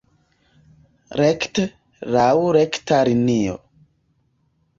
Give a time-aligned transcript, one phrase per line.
[1.19, 1.65] Rekte,
[2.15, 2.25] laŭ
[2.57, 3.61] rekta linio.